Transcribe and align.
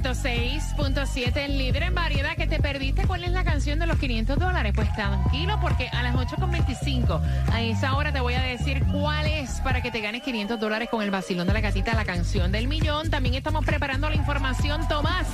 El 0.00 0.04
nuevo 0.04 0.14
Sol 0.14 0.94
106.7, 0.94 1.48
líder 1.48 1.82
en 1.82 1.94
variedad 1.94 2.36
que 2.36 2.46
te 2.46 2.58
perdiste. 2.58 3.06
¿Cuál 3.06 3.24
es 3.24 3.32
la 3.32 3.44
canción 3.44 3.78
de 3.78 3.86
los 3.86 3.98
500 3.98 4.38
dólares? 4.38 4.72
Pues 4.74 4.92
tranquilo, 4.94 5.58
porque 5.60 5.88
a 5.88 6.02
las 6.02 6.14
8.25 6.14 7.20
a 7.52 7.62
esa 7.62 7.96
hora 7.96 8.12
te 8.12 8.20
voy 8.20 8.34
a 8.34 8.40
decir 8.40 8.82
cuál 8.90 9.26
es 9.26 9.60
para 9.60 9.82
que 9.82 9.90
te 9.90 10.00
ganes 10.00 10.22
500 10.22 10.58
dólares 10.58 10.88
con 10.90 11.02
el 11.02 11.10
vacilón 11.10 11.46
de 11.46 11.52
la 11.52 11.60
gatita, 11.60 11.94
la 11.94 12.04
canción 12.04 12.50
del 12.50 12.66
millón. 12.66 13.10
También 13.10 13.34
estamos 13.34 13.64
preparando 13.64 14.08
la 14.08 14.16
información, 14.16 14.88
Tomás. 14.88 15.26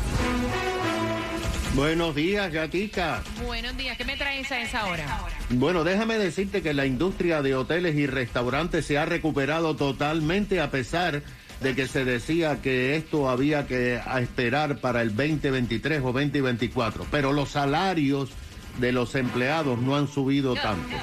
Buenos 1.75 2.15
días, 2.15 2.51
gatica. 2.51 3.23
Buenos 3.45 3.77
días, 3.77 3.97
¿qué 3.97 4.05
me 4.05 4.17
traes 4.17 4.51
a 4.51 4.61
esa 4.63 4.87
hora? 4.87 5.05
Bueno, 5.51 5.85
déjame 5.85 6.17
decirte 6.19 6.63
que 6.63 6.73
la 6.75 6.87
industria 6.87 7.43
de 7.43 7.55
hoteles 7.55 7.95
y 7.97 8.07
restaurantes 8.07 8.87
se 8.87 8.99
ha 8.99 9.05
recuperado 9.05 9.77
totalmente 9.77 10.61
a 10.61 10.71
pesar 10.71 11.13
de 11.13 11.46
que 11.61 11.87
se 11.89 12.05
decía 12.05 12.61
que 12.63 12.97
esto 12.97 13.29
había 13.29 13.67
que 13.67 14.01
esperar 14.21 14.79
para 14.79 15.03
el 15.03 15.17
2023 15.17 16.01
o 16.03 16.13
2024, 16.13 17.07
pero 17.11 17.33
los 17.33 17.51
salarios 17.51 18.31
de 18.79 18.93
los 18.93 19.15
empleados 19.15 19.79
no 19.79 19.97
han 19.97 20.07
subido 20.07 20.55
tanto. 20.55 20.97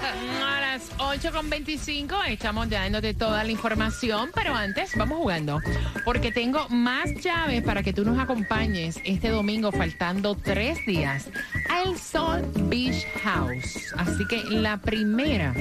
A 0.46 0.62
las 0.62 0.92
8.25 0.98 2.16
estamos 2.28 2.70
dándote 2.70 3.14
toda 3.14 3.44
la 3.44 3.52
información, 3.52 4.30
pero 4.34 4.54
antes 4.54 4.96
vamos 4.96 5.18
jugando, 5.18 5.60
porque 6.06 6.32
tengo 6.32 6.68
más 6.70 7.10
llaves 7.22 7.64
para 7.64 7.84
que 7.84 7.94
tú 7.94 8.06
nos 8.06 8.20
acompañes 8.20 9.00
este 9.04 9.30
domingo, 9.30 9.72
faltando 9.72 10.36
tres 10.36 10.78
días, 10.86 11.30
al 11.70 11.98
Sol 11.98 12.42
Beach 12.70 13.06
House. 13.24 13.94
Así 13.98 14.26
que 14.28 14.44
la 14.44 14.78
primera 14.78 15.54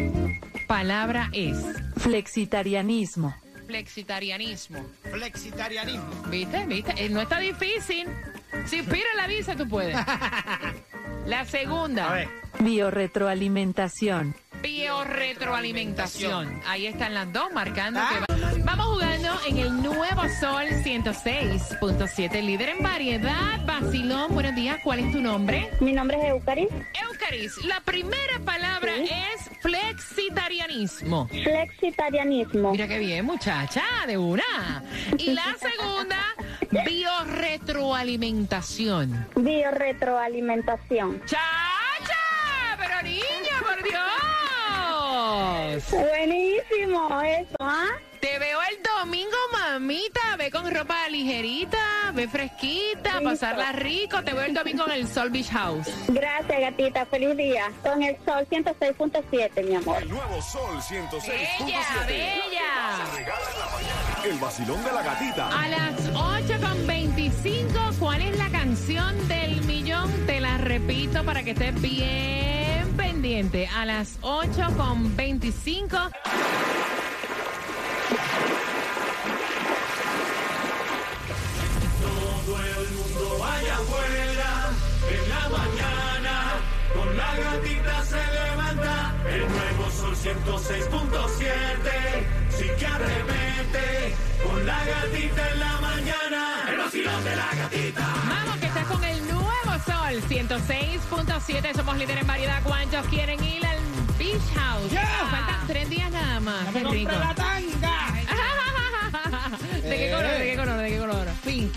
palabra 0.67 1.30
es 1.33 1.56
Flexitarianismo. 1.97 3.34
Flexitarianismo. 3.73 4.84
Flexitarianismo. 5.11 6.11
¿Viste? 6.28 6.67
¿Viste? 6.67 6.92
Eh, 6.98 7.09
no 7.09 7.23
está 7.23 7.39
difícil. 7.39 8.06
Si 8.67 8.83
Pira 8.83 9.09
la 9.17 9.27
visa, 9.27 9.56
tú 9.56 9.67
puedes. 9.67 9.97
La 11.27 11.45
segunda. 11.47 12.11
A 12.11 12.12
ver. 12.14 12.29
Bioretroalimentación. 12.59 14.34
Bioretroalimentación. 14.62 16.61
Ahí 16.67 16.87
están 16.87 17.14
las 17.14 17.33
dos 17.33 17.51
marcando 17.53 18.01
que 18.01 18.20
va- 18.20 18.27
Vamos 18.64 18.87
jugando 18.87 19.39
en 19.48 19.59
el 19.59 19.83
nuevo 19.83 20.23
Sol 20.41 20.64
106.7, 20.84 22.42
líder 22.42 22.69
en 22.70 22.83
variedad. 22.83 23.64
Vacilón, 23.64 24.33
buenos 24.34 24.55
días. 24.55 24.79
¿Cuál 24.84 25.01
es 25.01 25.12
tu 25.12 25.20
nombre? 25.20 25.70
Mi 25.81 25.92
nombre 25.92 26.19
es 26.19 26.25
Eucaris. 26.31 26.69
Eucaris. 27.11 27.57
La 27.64 27.81
primera 27.81 28.39
palabra 28.45 28.92
es 28.97 29.42
flexitarianismo. 29.62 31.28
Flexitarianismo. 31.28 32.72
Mira 32.72 32.86
qué 32.88 32.98
bien, 32.98 33.24
muchacha, 33.24 33.82
de 34.06 34.18
una. 34.18 34.82
Y 35.16 35.30
la 35.32 35.56
segunda, 35.58 36.18
bioretroalimentación. 36.84 39.27
Bioretroalimentación. 39.36 41.22
¡Chacha! 41.24 41.38
Pero 42.78 43.02
niña, 43.02 43.58
por 43.60 43.83
Dios. 43.84 44.02
Buenísimo 45.90 47.20
eso, 47.22 47.56
¿ah? 47.60 47.86
Te 48.20 48.38
veo 48.38 48.58
el 48.70 48.78
domingo, 48.83 49.36
mamita. 49.52 50.20
Ve 50.43 50.51
con 50.51 50.69
ropa 50.69 51.09
ligerita, 51.09 52.11
ve 52.15 52.27
fresquita, 52.27 53.21
Listo. 53.21 53.23
pasarla 53.23 53.71
rico. 53.71 54.25
Te 54.25 54.33
veo 54.33 54.43
el 54.43 54.53
domingo 54.53 54.85
en 54.87 54.91
el 54.91 55.07
Sol 55.07 55.31
Beach 55.31 55.51
House. 55.51 55.87
Gracias, 56.09 56.61
gatita. 56.61 57.07
Feliz 57.07 57.37
día. 57.37 57.71
Con 57.81 58.03
el 58.03 58.17
sol 58.25 58.45
106.7, 58.51 59.64
mi 59.64 59.77
amor. 59.77 60.02
El 60.02 60.08
nuevo 60.08 60.42
Sol 60.42 60.81
106.7. 60.81 61.29
Bella, 61.29 62.07
bella. 62.08 63.05
El 64.25 64.36
vacilón 64.41 64.83
de 64.83 64.92
la 64.92 65.02
gatita. 65.02 65.63
A 65.63 65.69
las 65.69 66.13
8.25, 66.13 67.98
¿cuál 68.01 68.23
es 68.23 68.36
la 68.36 68.51
canción 68.51 69.29
del 69.29 69.63
millón? 69.64 70.11
Te 70.27 70.41
la 70.41 70.58
repito 70.58 71.25
para 71.25 71.45
que 71.45 71.52
estés 71.52 71.81
bien 71.81 72.92
pendiente. 72.97 73.69
A 73.69 73.85
las 73.85 74.20
8.25. 74.23 76.11
106.7, 90.45 91.47
sí 92.51 92.67
que 92.79 92.86
arremete, 92.86 94.14
con 94.45 94.67
la 94.67 94.85
gatita 94.85 95.51
en 95.51 95.61
la 95.61 95.80
mañana, 95.80 96.64
el 96.69 96.79
vacilón 96.79 97.25
de 97.25 97.36
la 97.36 97.48
gatita. 97.55 98.14
Vamos, 98.29 98.57
que 98.58 98.67
estás 98.67 98.86
con 98.86 99.05
el 99.05 99.23
nuevo 99.29 99.73
Sol 99.86 100.23
106.7. 100.29 101.75
Somos 101.77 101.97
líderes 101.97 102.23
en 102.23 102.27
variedad. 102.27 102.61
¿Cuántos 102.64 103.07
quieren 103.07 103.42
ir 103.45 103.64
al 103.64 103.79
Beach 104.19 104.42
House? 104.57 104.91
¡Ya! 104.91 105.07
Faltan 105.31 105.67
tres 105.69 105.89
días 105.91 106.11
nada 106.11 106.41
más. 106.41 106.73
¡Me 106.73 106.83
Qué 106.83 106.89
rico. 106.89 107.13
la 107.13 107.35
tanga! 107.35 108.13
¿De 109.83 109.97
qué 109.97 110.11
color? 110.11 110.31
¿De 110.39 110.45
qué 110.51 110.57
color? 110.57 110.77
¿De 110.79 110.89
qué 110.91 110.98
color? 110.98 111.27
Pink. 111.45 111.73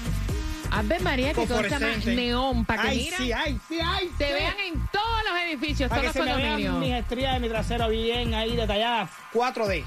Ave 0.72 1.00
María, 1.00 1.30
que 1.30 1.36
cosa 1.46 1.62
más 1.62 1.64
Fosforescente. 1.72 2.16
neón. 2.16 2.66
Para 2.66 2.81
que 2.84 2.88
¡Ay, 2.90 2.98
mira, 3.06 3.18
sí, 3.18 3.31
ay, 3.31 3.59
sí, 3.70 3.80
ay! 3.81 4.12
te 4.18 4.28
sí. 4.28 4.34
vean 4.34 4.59
en 4.59 4.88
edificios, 5.56 5.90
Para 5.90 6.02
que 6.04 6.10
se 6.12 6.22
me 6.22 6.36
vean 6.36 6.80
mis 6.80 6.94
estrías 6.94 7.34
de 7.34 7.40
mi 7.40 7.50
trasero 7.50 7.90
bien 7.90 8.34
ahí 8.34 8.56
detalladas. 8.56 9.10
4D. 9.34 9.84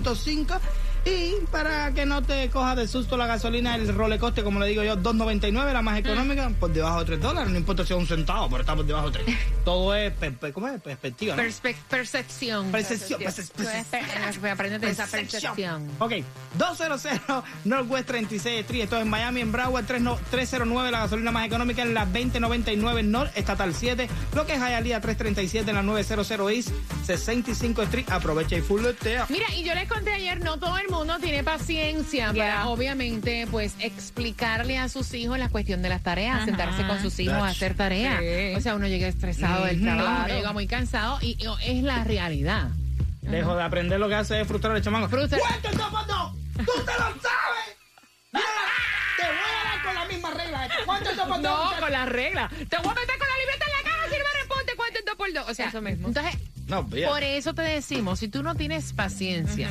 8.5. 0.00 0.58
Y 1.04 1.34
para 1.50 1.92
que 1.92 2.06
no 2.06 2.22
te 2.22 2.48
coja 2.48 2.76
de 2.76 2.86
susto 2.86 3.16
la 3.16 3.26
gasolina, 3.26 3.74
el 3.74 3.92
rolecoste, 3.92 4.44
como 4.44 4.60
le 4.60 4.66
digo 4.68 4.84
yo, 4.84 4.96
2.99, 4.96 5.72
la 5.72 5.82
más 5.82 5.98
económica, 5.98 6.48
por 6.60 6.72
debajo 6.72 7.00
de 7.00 7.06
3 7.06 7.20
dólares. 7.20 7.50
No 7.50 7.58
importa 7.58 7.84
si 7.84 7.92
es 7.92 7.98
un 7.98 8.06
centavo, 8.06 8.48
pero 8.48 8.60
está 8.60 8.76
por 8.76 8.86
debajo 8.86 9.10
de 9.10 9.18
3. 9.24 9.36
Todo 9.64 9.92
es, 9.96 10.12
per- 10.12 10.34
per- 10.38 10.52
¿cómo 10.52 10.68
es? 10.68 10.80
Perspectiva, 10.80 11.34
¿no? 11.34 11.42
Perspe- 11.42 11.74
percepción. 11.88 12.70
Percepción, 12.70 13.20
Percepción. 13.20 13.64
percepción. 13.64 14.84
Esa 14.84 15.06
percepción. 15.08 15.88
Ok, 15.98 16.12
200 16.58 17.44
Northwest 17.64 18.06
36 18.06 18.60
Street. 18.60 18.82
Esto 18.82 18.96
es 18.96 19.02
en 19.02 19.08
Miami, 19.10 19.40
en 19.40 19.52
Broward 19.52 19.84
30 19.86 20.16
309, 20.30 20.90
la 20.90 21.00
gasolina 21.00 21.30
más 21.30 21.46
económica 21.46 21.82
en 21.82 21.94
la 21.94 22.04
2099 22.06 23.02
North 23.02 23.36
Estatal 23.36 23.74
7. 23.74 24.08
Lo 24.34 24.46
que 24.46 24.54
es 24.54 24.58
Hialeah 24.60 25.00
337 25.00 25.70
en 25.70 25.76
la 25.76 25.82
900 25.82 26.30
East 26.52 26.70
65 27.04 27.82
Street. 27.82 28.06
Aprovecha 28.10 28.56
y 28.56 28.60
fulletea. 28.60 29.26
Mira, 29.28 29.46
y 29.54 29.64
yo 29.64 29.74
les 29.74 29.88
conté 29.88 30.12
ayer, 30.12 30.40
no 30.44 30.58
todo 30.58 30.76
el 30.78 30.88
mundo 30.88 31.18
tiene 31.20 31.42
paciencia 31.44 32.32
para, 32.32 32.68
obviamente, 32.68 33.46
pues, 33.50 33.74
explicarle 33.78 34.78
a 34.78 34.88
sus 34.88 35.12
hijos 35.14 35.38
la 35.38 35.48
cuestión 35.48 35.82
de 35.82 35.88
las 35.88 36.02
tareas, 36.02 36.44
sentarse 36.44 36.86
con 36.86 37.00
sus 37.00 37.18
hijos 37.20 37.34
a 37.36 37.48
hacer 37.48 37.74
tareas. 37.74 38.20
Sí. 38.20 38.54
O 38.56 38.60
sea, 38.60 38.74
uno 38.74 38.86
llega 38.86 39.08
estresado 39.08 39.64
del 39.64 39.80
trabajo, 39.80 40.02
Claro. 40.24 40.34
llega 40.34 40.52
muy 40.52 40.66
cansado 40.66 41.18
y, 41.20 41.36
y 41.38 41.46
es 41.70 41.82
la 41.82 42.04
realidad. 42.04 42.68
Dejo 43.22 43.54
de 43.54 43.62
aprender 43.62 44.00
lo 44.00 44.08
que 44.08 44.16
hace 44.16 44.40
es 44.40 44.48
frustrar 44.48 44.74
al 44.74 44.82
chamaco. 44.82 45.08
¡Tú 46.64 46.72
te 46.84 46.92
lo 46.92 47.08
sabes! 47.20 47.76
Mira, 48.32 48.46
te 49.16 49.24
voy 49.26 49.36
a 49.36 49.64
dar 49.64 49.82
con 49.84 49.94
la 49.94 50.04
misma 50.06 50.30
regla. 50.30 50.68
¿Cuánto 50.86 51.10
es 51.10 51.16
dos 51.16 51.26
por 51.28 51.36
dos? 51.36 51.42
No, 51.42 51.64
muchacho? 51.64 51.80
con 51.82 51.92
las 51.92 52.08
reglas. 52.08 52.50
Te 52.50 52.76
voy 52.78 52.90
a 52.90 52.94
meter 52.94 53.18
con 53.18 53.28
la 53.28 53.38
libreta 53.38 53.64
en 53.66 53.72
la 53.84 53.90
cara 53.90 54.04
si 54.10 54.18
no 54.18 54.24
me 54.24 54.38
responde 54.40 54.72
cuánto 54.76 54.98
es 54.98 55.04
dos 55.04 55.14
por 55.16 55.32
dos. 55.32 55.48
O 55.48 55.54
sea, 55.54 55.68
Eso 55.68 55.82
mismo. 55.82 56.08
Entonces, 56.08 56.34
No. 56.68 56.86
Por 56.88 57.22
eso 57.22 57.54
te 57.54 57.62
decimos, 57.62 58.18
si 58.20 58.28
tú 58.28 58.42
no 58.42 58.54
tienes 58.54 58.92
paciencia 58.92 59.68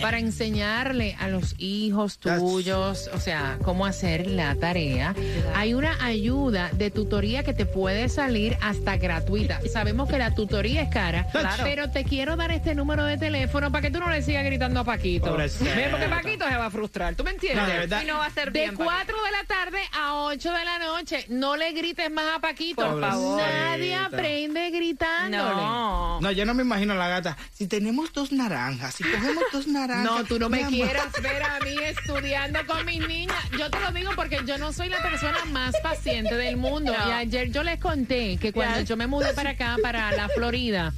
para 0.00 0.18
enseñarle 0.18 1.14
a 1.18 1.28
los 1.28 1.54
hijos 1.58 2.18
tuyos, 2.18 3.10
o 3.12 3.20
sea, 3.20 3.58
cómo 3.64 3.84
hacer 3.86 4.26
la 4.26 4.54
tarea, 4.54 5.14
hay 5.54 5.74
una 5.74 6.02
ayuda 6.04 6.70
de 6.72 6.90
tutoría 6.90 7.42
que 7.42 7.52
te 7.52 7.66
puede 7.66 8.08
salir 8.08 8.56
hasta 8.62 8.96
gratuita. 8.96 9.60
Sabemos 9.72 10.08
que 10.08 10.18
la 10.18 10.34
tutoría 10.34 10.82
es 10.82 10.88
cara, 10.88 11.26
Claro. 11.32 11.62
pero 11.64 11.90
te 11.90 12.04
quiero 12.04 12.36
dar 12.36 12.50
este 12.52 12.74
número 12.74 13.04
de 13.04 13.18
teléfono 13.18 13.70
para 13.70 13.82
que 13.82 13.90
tú 13.90 14.00
no 14.00 14.08
le 14.10 14.22
sigas 14.22 14.44
gritando 14.44 14.80
a 14.80 14.84
Paquito. 14.84 15.36
Porque 15.36 16.08
Paquito 16.08 16.48
se 16.48 16.56
va 16.56 16.66
a 16.66 16.70
frustrar, 16.70 17.14
¿tú 17.14 17.24
me 17.24 17.30
entiendes? 17.30 17.62
No, 17.62 17.68
de 17.72 17.78
verdad. 17.78 18.02
Y 18.02 18.06
no 18.06 18.18
va 18.18 18.26
a 18.26 18.30
ser 18.30 18.52
De 18.52 18.60
bien. 18.60 18.74
4 18.76 19.16
de 19.24 19.30
la 19.32 19.44
tarde 19.46 19.78
a 19.92 20.14
8 20.22 20.52
de 20.52 20.64
la 20.64 20.78
noche. 20.78 21.24
No 21.28 21.56
le 21.56 21.72
grites 21.72 22.10
más 22.10 22.36
a 22.36 22.40
Paquito. 22.40 22.82
Por 22.90 23.00
favor. 23.00 23.42
Nadie 23.42 23.94
aprende 23.94 24.70
gritándole. 24.70 25.36
No. 25.54 26.20
No, 26.20 26.27
yo 26.32 26.44
no 26.44 26.54
me 26.54 26.62
imagino 26.62 26.94
la 26.94 27.08
gata. 27.08 27.36
Si 27.52 27.66
tenemos 27.66 28.12
dos 28.12 28.32
naranjas, 28.32 28.94
si 28.94 29.04
cogemos 29.04 29.44
dos 29.52 29.66
naranjas. 29.68 30.04
No, 30.04 30.24
tú 30.24 30.38
no 30.38 30.48
me 30.48 30.58
amor. 30.60 30.70
quieras 30.72 31.12
ver 31.22 31.42
a 31.42 31.58
mí 31.60 31.76
estudiando 31.84 32.58
con 32.66 32.84
mis 32.86 33.06
niñas. 33.06 33.36
Yo 33.58 33.70
te 33.70 33.80
lo 33.80 33.90
digo 33.92 34.10
porque 34.16 34.40
yo 34.46 34.58
no 34.58 34.72
soy 34.72 34.88
la 34.88 35.02
persona 35.02 35.44
más 35.46 35.74
paciente 35.82 36.34
del 36.36 36.56
mundo. 36.56 36.92
No. 36.96 37.08
Y 37.08 37.12
ayer 37.12 37.50
yo 37.50 37.62
les 37.62 37.78
conté 37.80 38.36
que 38.38 38.52
cuando 38.52 38.80
yo 38.82 38.96
me 38.96 39.06
mudé 39.06 39.32
para 39.34 39.50
acá, 39.50 39.76
para 39.82 40.12
la 40.12 40.28
Florida, 40.28 40.92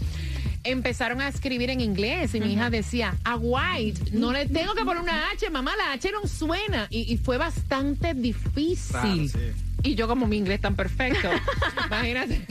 empezaron 0.62 1.20
a 1.20 1.28
escribir 1.28 1.70
en 1.70 1.80
inglés 1.80 2.34
y 2.34 2.40
mi 2.40 2.52
hija 2.52 2.68
decía, 2.70 3.16
a 3.24 3.36
white, 3.36 4.10
no 4.12 4.32
le 4.32 4.46
tengo 4.46 4.74
que 4.74 4.84
poner 4.84 5.02
una 5.02 5.30
H, 5.30 5.48
mamá, 5.50 5.72
la 5.76 5.92
H 5.92 6.10
no 6.12 6.28
suena. 6.28 6.86
Y, 6.90 7.12
y 7.12 7.16
fue 7.16 7.38
bastante 7.38 8.12
difícil. 8.14 8.90
Claro, 8.90 9.16
sí. 9.28 9.52
Y 9.82 9.94
yo 9.94 10.06
como 10.08 10.26
mi 10.26 10.36
inglés 10.36 10.60
tan 10.60 10.76
perfecto. 10.76 11.28
Imagínate. 11.86 12.42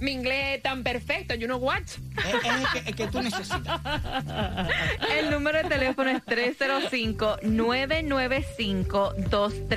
Mi 0.00 0.10
inglés 0.12 0.60
tan 0.62 0.82
perfecto, 0.82 1.34
you 1.34 1.46
know 1.46 1.58
what? 1.58 1.82
es, 1.82 1.98
es 2.34 2.44
el 2.44 2.66
que, 2.72 2.78
el 2.90 2.96
que 2.96 3.06
tú 3.06 3.22
necesitas. 3.22 3.80
El 5.18 5.30
número 5.30 5.58
de 5.58 5.64
teléfono 5.68 6.10
es 6.10 6.22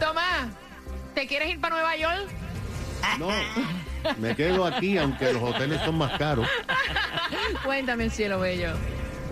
Tomás, 0.00 0.48
¿te 1.14 1.26
quieres 1.26 1.50
ir 1.50 1.60
para 1.60 1.74
Nueva 1.76 1.96
York? 1.96 2.28
No, 3.18 3.28
me 4.18 4.34
quedo 4.34 4.64
aquí, 4.66 4.96
aunque 4.98 5.32
los 5.32 5.42
hoteles 5.42 5.80
son 5.84 5.98
más 5.98 6.18
caros. 6.18 6.46
Cuéntame, 7.64 8.10
cielo 8.10 8.40
bello. 8.40 8.70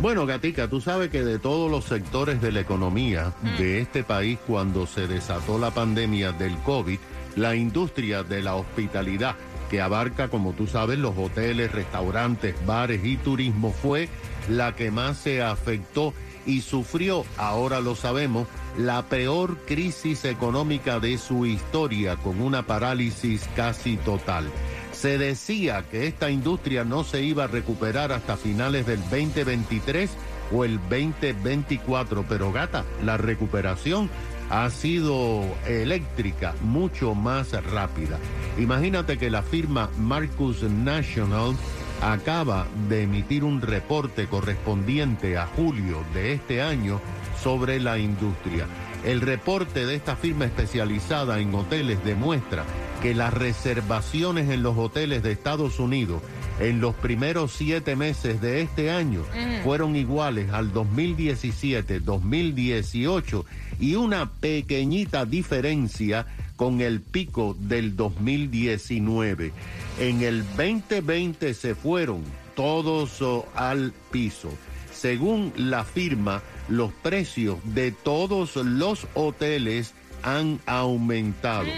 Bueno, 0.00 0.26
Gatica, 0.26 0.68
tú 0.68 0.80
sabes 0.80 1.10
que 1.10 1.22
de 1.22 1.38
todos 1.38 1.70
los 1.70 1.84
sectores 1.84 2.40
de 2.40 2.52
la 2.52 2.60
economía 2.60 3.32
de 3.58 3.80
este 3.80 4.02
país, 4.04 4.38
cuando 4.46 4.86
se 4.86 5.06
desató 5.06 5.58
la 5.58 5.70
pandemia 5.70 6.32
del 6.32 6.56
COVID, 6.58 6.98
la 7.36 7.54
industria 7.54 8.22
de 8.22 8.42
la 8.42 8.54
hospitalidad, 8.56 9.36
que 9.74 9.80
abarca, 9.80 10.28
como 10.28 10.52
tú 10.52 10.68
sabes, 10.68 11.00
los 11.00 11.18
hoteles, 11.18 11.72
restaurantes, 11.72 12.54
bares 12.64 13.04
y 13.04 13.16
turismo, 13.16 13.72
fue 13.72 14.08
la 14.48 14.76
que 14.76 14.92
más 14.92 15.18
se 15.18 15.42
afectó 15.42 16.14
y 16.46 16.60
sufrió, 16.60 17.24
ahora 17.36 17.80
lo 17.80 17.96
sabemos, 17.96 18.46
la 18.78 19.02
peor 19.06 19.56
crisis 19.66 20.24
económica 20.26 21.00
de 21.00 21.18
su 21.18 21.44
historia, 21.44 22.14
con 22.14 22.40
una 22.40 22.64
parálisis 22.68 23.48
casi 23.56 23.96
total. 23.96 24.48
Se 24.92 25.18
decía 25.18 25.84
que 25.90 26.06
esta 26.06 26.30
industria 26.30 26.84
no 26.84 27.02
se 27.02 27.24
iba 27.24 27.42
a 27.42 27.48
recuperar 27.48 28.12
hasta 28.12 28.36
finales 28.36 28.86
del 28.86 29.00
2023 29.00 30.08
o 30.52 30.64
el 30.64 30.78
2024, 30.88 32.26
pero 32.28 32.52
gata, 32.52 32.84
la 33.04 33.16
recuperación 33.16 34.08
ha 34.54 34.70
sido 34.70 35.42
eléctrica, 35.66 36.54
mucho 36.62 37.16
más 37.16 37.50
rápida. 37.72 38.20
Imagínate 38.56 39.18
que 39.18 39.28
la 39.28 39.42
firma 39.42 39.90
Marcus 39.98 40.62
National 40.62 41.56
acaba 42.00 42.68
de 42.88 43.02
emitir 43.02 43.42
un 43.42 43.60
reporte 43.60 44.28
correspondiente 44.28 45.36
a 45.38 45.48
julio 45.48 46.04
de 46.14 46.34
este 46.34 46.62
año 46.62 47.00
sobre 47.42 47.80
la 47.80 47.98
industria. 47.98 48.66
El 49.04 49.22
reporte 49.22 49.86
de 49.86 49.96
esta 49.96 50.14
firma 50.14 50.44
especializada 50.44 51.40
en 51.40 51.52
hoteles 51.52 52.04
demuestra 52.04 52.64
que 53.02 53.12
las 53.12 53.34
reservaciones 53.34 54.50
en 54.50 54.62
los 54.62 54.78
hoteles 54.78 55.24
de 55.24 55.32
Estados 55.32 55.80
Unidos 55.80 56.22
en 56.60 56.80
los 56.80 56.94
primeros 56.94 57.52
siete 57.52 57.96
meses 57.96 58.40
de 58.40 58.62
este 58.62 58.90
año 58.90 59.24
fueron 59.62 59.94
iguales 59.96 60.50
al 60.52 60.72
2017-2018 60.72 63.44
y 63.80 63.96
una 63.96 64.30
pequeñita 64.30 65.26
diferencia 65.26 66.26
con 66.56 66.80
el 66.80 67.00
pico 67.00 67.56
del 67.58 67.96
2019. 67.96 69.52
En 69.98 70.22
el 70.22 70.44
2020 70.44 71.52
se 71.54 71.74
fueron 71.74 72.22
todos 72.54 73.20
oh, 73.22 73.48
al 73.54 73.92
piso. 74.10 74.50
Según 74.92 75.52
la 75.56 75.84
firma, 75.84 76.42
los 76.68 76.92
precios 76.92 77.58
de 77.64 77.90
todos 77.90 78.56
los 78.56 79.06
hoteles 79.14 79.94
han 80.24 80.58
aumentado. 80.66 81.68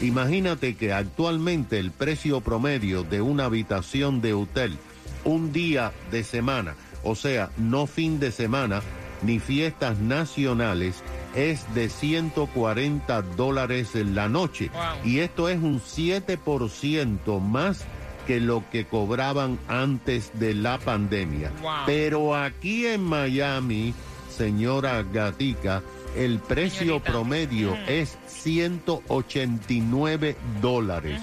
Imagínate 0.00 0.76
que 0.76 0.92
actualmente 0.92 1.78
el 1.78 1.90
precio 1.90 2.40
promedio 2.40 3.02
de 3.02 3.20
una 3.20 3.46
habitación 3.46 4.20
de 4.20 4.32
hotel 4.32 4.78
un 5.24 5.52
día 5.52 5.92
de 6.10 6.22
semana, 6.22 6.76
o 7.02 7.16
sea, 7.16 7.50
no 7.56 7.86
fin 7.86 8.20
de 8.20 8.30
semana 8.30 8.80
ni 9.22 9.40
fiestas 9.40 9.98
nacionales, 9.98 11.02
es 11.34 11.66
de 11.74 11.88
140 11.88 13.22
dólares 13.22 13.94
en 13.94 14.14
la 14.14 14.28
noche. 14.28 14.70
Y 15.04 15.18
esto 15.18 15.48
es 15.48 15.58
un 15.58 15.80
7% 15.80 17.40
más 17.40 17.84
que 18.26 18.40
lo 18.40 18.64
que 18.70 18.86
cobraban 18.86 19.58
antes 19.68 20.30
de 20.38 20.54
la 20.54 20.78
pandemia. 20.78 21.52
Pero 21.86 22.34
aquí 22.36 22.86
en 22.86 23.02
Miami, 23.02 23.94
señora 24.36 25.02
Gatica, 25.02 25.82
el 26.16 26.38
precio 26.38 27.00
promedio 27.00 27.76
es 27.86 28.16
189 28.26 30.36
dólares, 30.60 31.20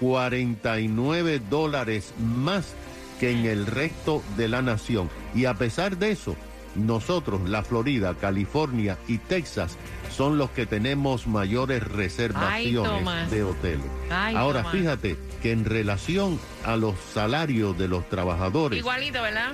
49 0.00 1.40
dólares 1.50 2.14
más 2.18 2.74
que 3.18 3.30
en 3.30 3.46
el 3.46 3.66
resto 3.66 4.22
de 4.36 4.48
la 4.48 4.62
nación. 4.62 5.10
Y 5.34 5.44
a 5.44 5.54
pesar 5.54 5.98
de 5.98 6.12
eso, 6.12 6.36
nosotros, 6.74 7.48
la 7.48 7.62
Florida, 7.62 8.14
California 8.14 8.96
y 9.08 9.18
Texas, 9.18 9.76
son 10.10 10.38
los 10.38 10.50
que 10.50 10.66
tenemos 10.66 11.26
mayores 11.26 11.82
reservaciones 11.86 13.30
de 13.30 13.42
hoteles. 13.42 13.86
Ay, 14.10 14.34
Ahora, 14.36 14.62
Tomás. 14.62 14.76
fíjate 14.76 15.16
que 15.42 15.52
en 15.52 15.64
relación 15.64 16.38
a 16.64 16.76
los 16.76 16.94
salarios 17.12 17.76
de 17.78 17.88
los 17.88 18.08
trabajadores, 18.08 18.78
Igualito, 18.78 19.22
¿verdad? 19.22 19.52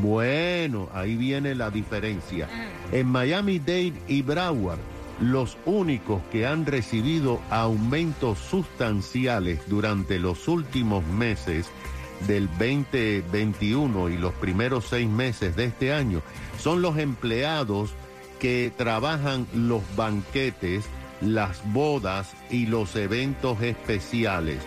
Bueno, 0.00 0.88
ahí 0.92 1.16
viene 1.16 1.54
la 1.54 1.70
diferencia. 1.70 2.48
En 2.92 3.06
Miami-Dade 3.06 3.94
y 4.06 4.22
Broward, 4.22 4.78
los 5.20 5.56
únicos 5.64 6.22
que 6.30 6.46
han 6.46 6.66
recibido 6.66 7.40
aumentos 7.50 8.38
sustanciales 8.38 9.60
durante 9.66 10.18
los 10.18 10.46
últimos 10.48 11.04
meses 11.06 11.66
del 12.26 12.48
2021 12.48 14.10
y 14.10 14.16
los 14.16 14.32
primeros 14.34 14.86
seis 14.88 15.08
meses 15.08 15.56
de 15.56 15.66
este 15.66 15.92
año 15.92 16.22
son 16.58 16.82
los 16.82 16.98
empleados 16.98 17.90
que 18.38 18.72
trabajan 18.76 19.46
los 19.54 19.82
banquetes, 19.96 20.84
las 21.20 21.60
bodas 21.72 22.32
y 22.50 22.66
los 22.66 22.94
eventos 22.94 23.60
especiales, 23.62 24.58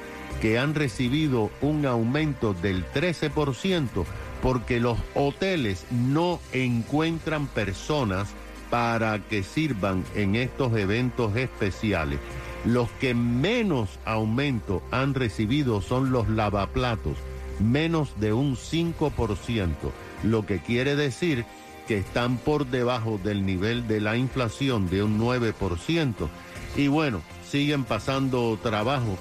que 0.41 0.59
han 0.59 0.75
recibido 0.75 1.49
un 1.61 1.85
aumento 1.85 2.53
del 2.53 2.85
13% 2.91 4.05
porque 4.41 4.79
los 4.79 4.97
hoteles 5.13 5.85
no 5.91 6.39
encuentran 6.51 7.47
personas 7.47 8.29
para 8.69 9.19
que 9.19 9.43
sirvan 9.43 10.03
en 10.15 10.35
estos 10.35 10.75
eventos 10.77 11.35
especiales. 11.35 12.19
Los 12.65 12.89
que 12.91 13.13
menos 13.13 13.99
aumento 14.05 14.81
han 14.91 15.13
recibido 15.13 15.81
son 15.81 16.11
los 16.11 16.29
lavaplatos, 16.29 17.17
menos 17.59 18.19
de 18.19 18.33
un 18.33 18.55
5%, 18.55 19.75
lo 20.23 20.45
que 20.45 20.59
quiere 20.59 20.95
decir 20.95 21.45
que 21.87 21.97
están 21.97 22.37
por 22.37 22.67
debajo 22.67 23.19
del 23.23 23.45
nivel 23.45 23.87
de 23.87 23.99
la 23.99 24.15
inflación 24.15 24.89
de 24.89 25.03
un 25.03 25.19
9%. 25.19 26.29
Y 26.77 26.87
bueno, 26.87 27.21
siguen 27.49 27.83
pasando 27.83 28.57
trabajo 28.61 29.17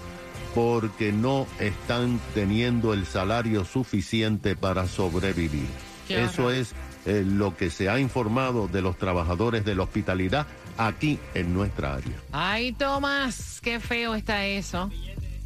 porque 0.54 1.12
no 1.12 1.46
están 1.58 2.20
teniendo 2.34 2.92
el 2.94 3.06
salario 3.06 3.64
suficiente 3.64 4.56
para 4.56 4.86
sobrevivir. 4.86 5.68
Eso 6.08 6.50
es 6.50 6.74
eh, 7.06 7.22
lo 7.24 7.56
que 7.56 7.70
se 7.70 7.88
ha 7.88 8.00
informado 8.00 8.68
de 8.68 8.82
los 8.82 8.98
trabajadores 8.98 9.64
de 9.64 9.74
la 9.74 9.84
hospitalidad 9.84 10.46
aquí 10.76 11.18
en 11.34 11.54
nuestra 11.54 11.94
área. 11.94 12.16
Ay, 12.32 12.72
Tomás, 12.72 13.60
qué 13.62 13.80
feo 13.80 14.14
está 14.14 14.44
eso. 14.46 14.90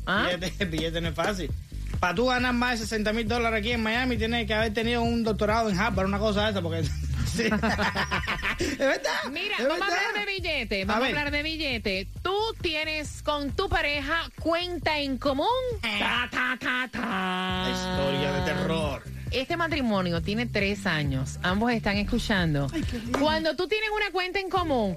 ¿Ah? 0.06 0.28
Billete, 0.34 0.64
billete 0.70 1.00
no 1.00 1.08
es 1.08 1.14
fácil. 1.14 1.50
Para 2.00 2.14
tú 2.14 2.26
ganar 2.26 2.54
más 2.54 2.80
de 2.80 2.87
60 2.87 3.12
mil 3.12 3.28
dólares 3.28 3.61
aquí 3.61 3.73
en 3.73 3.82
Miami, 3.82 4.16
tienes 4.16 4.46
que 4.46 4.54
haber 4.54 4.75
tenido 4.75 5.02
un 5.02 5.23
doctorado 5.23 5.70
en 5.70 5.78
Harvard, 5.78 6.06
una 6.06 6.18
cosa 6.18 6.44
de 6.44 6.50
esa, 6.50 6.62
porque. 6.62 6.82
Sí. 8.58 8.64
¿Es 8.70 8.78
verdad? 8.78 9.11
Mira, 9.32 9.56
es 9.58 9.68
vamos 9.68 9.82
a 9.82 9.87
hablar 9.87 10.26
de 10.26 10.32
billete. 10.32 10.84
Vamos 10.84 11.04
a, 11.04 11.08
hablar 11.08 11.30
de 11.30 11.42
billete. 11.42 12.08
Tú 12.23 12.37
tienes 12.61 13.23
con 13.23 13.52
tu 13.52 13.68
pareja 13.68 14.30
cuenta 14.40 14.99
en 14.99 15.18
común. 15.18 15.46
Ta, 15.82 16.28
ta, 16.30 16.58
ta, 16.61 16.88
ta. 16.90 17.70
Historia 17.70 18.32
de 18.32 18.52
terror. 18.52 19.02
Este 19.30 19.56
matrimonio 19.56 20.23
tiene 20.23 20.46
tres 20.46 20.87
años. 20.87 21.38
Ambos 21.42 21.73
están 21.73 21.96
escuchando. 21.96 22.68
Cuando 23.18 23.56
tú 23.56 23.66
tienes 23.66 23.90
una 23.90 24.12
cuenta 24.12 24.38
en 24.38 24.49
común, 24.49 24.96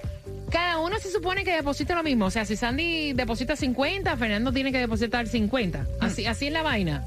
cada 0.52 0.78
uno 0.78 1.00
se 1.00 1.12
supone 1.12 1.44
que 1.44 1.56
deposita 1.56 1.96
lo 1.96 2.04
mismo. 2.04 2.26
O 2.26 2.32
sea, 2.32 2.46
si 2.46 2.56
Sandy 2.56 3.14
deposita 3.14 3.56
50, 3.56 4.16
Fernando 4.16 4.52
tiene 4.52 4.72
que 4.72 4.78
depositar 4.78 5.28
50. 5.28 5.88
Así, 6.02 6.26
así 6.28 6.48
es 6.48 6.54
la 6.54 6.62
vaina. 6.62 7.04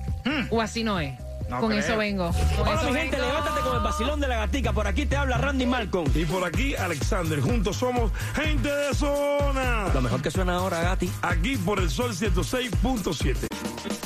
O 0.51 0.61
así 0.61 0.83
no 0.83 0.99
es. 0.99 1.13
No 1.51 1.59
Con 1.59 1.71
creo. 1.71 1.81
eso 1.81 1.97
vengo. 1.97 2.31
Con 2.57 2.69
Hola 2.69 2.81
eso 2.81 2.91
mi 2.93 2.99
gente, 3.01 3.19
levántate 3.19 3.61
con 3.61 3.77
el 3.77 3.83
vacilón 3.83 4.21
de 4.21 4.29
la 4.29 4.37
gatica. 4.37 4.73
Por 4.73 4.87
aquí 4.87 5.05
te 5.05 5.17
habla 5.17 5.37
Randy 5.37 5.67
Malcolm. 5.67 6.09
Y 6.15 6.25
por 6.25 6.45
aquí, 6.45 6.77
Alexander. 6.77 7.41
Juntos 7.41 7.77
somos 7.77 8.13
gente 8.35 8.73
de 8.73 8.95
zona. 8.95 9.89
Lo 9.93 10.01
mejor 10.01 10.23
que 10.23 10.31
suena 10.31 10.55
ahora, 10.55 10.81
Gati. 10.81 11.11
Aquí 11.23 11.57
por 11.57 11.81
el 11.81 11.91
Sol 11.91 12.13
106.7. 12.15 14.00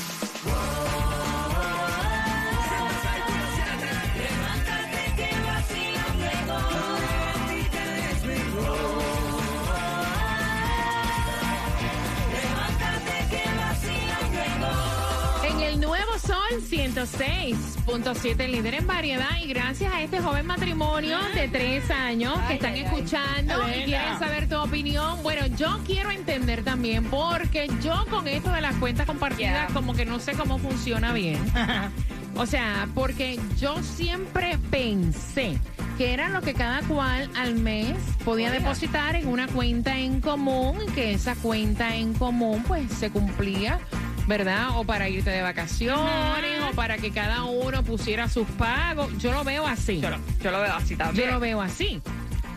nuevo 15.84 16.18
Sol 16.18 16.62
106.7, 16.62 18.48
líder 18.48 18.74
en 18.74 18.86
variedad. 18.86 19.36
Y 19.42 19.48
gracias 19.48 19.92
a 19.92 20.00
este 20.00 20.20
joven 20.20 20.46
matrimonio 20.46 21.18
de 21.34 21.48
tres 21.48 21.90
años 21.90 22.38
que 22.48 22.54
están 22.54 22.74
escuchando 22.74 23.68
y 23.68 23.84
quieren 23.84 24.18
saber 24.18 24.48
tu 24.48 24.56
opinión. 24.56 25.22
Bueno, 25.22 25.46
yo 25.46 25.78
quiero 25.86 26.10
entender 26.10 26.64
también, 26.64 27.04
porque 27.04 27.68
yo 27.82 28.06
con 28.08 28.26
esto 28.28 28.50
de 28.50 28.62
las 28.62 28.74
cuentas 28.76 29.06
compartidas, 29.06 29.70
como 29.72 29.94
que 29.94 30.06
no 30.06 30.20
sé 30.20 30.32
cómo 30.32 30.58
funciona 30.58 31.12
bien. 31.12 31.38
O 32.36 32.46
sea, 32.46 32.88
porque 32.96 33.38
yo 33.60 33.80
siempre 33.84 34.58
pensé 34.68 35.56
que 35.96 36.12
era 36.12 36.28
lo 36.30 36.40
que 36.40 36.52
cada 36.52 36.80
cual 36.82 37.30
al 37.36 37.54
mes 37.54 37.96
podía 38.24 38.50
depositar 38.50 39.14
en 39.14 39.28
una 39.28 39.46
cuenta 39.46 40.00
en 40.00 40.20
común, 40.20 40.78
y 40.84 40.90
que 40.90 41.12
esa 41.12 41.36
cuenta 41.36 41.94
en 41.94 42.12
común 42.14 42.64
pues 42.66 42.90
se 42.90 43.10
cumplía, 43.10 43.78
¿verdad? 44.26 44.78
O 44.78 44.84
para 44.84 45.08
irte 45.08 45.30
de 45.30 45.42
vacaciones, 45.42 46.60
o 46.70 46.74
para 46.74 46.98
que 46.98 47.10
cada 47.10 47.44
uno 47.44 47.82
pusiera 47.82 48.28
sus 48.28 48.46
pagos. 48.50 49.10
Yo 49.18 49.32
lo 49.32 49.44
veo 49.44 49.66
así. 49.66 50.00
Yo 50.00 50.10
lo, 50.10 50.18
yo 50.42 50.50
lo 50.50 50.60
veo 50.60 50.74
así 50.74 50.90
Yo 50.90 50.98
también. 50.98 51.30
lo 51.30 51.40
veo 51.40 51.60
así. 51.60 52.00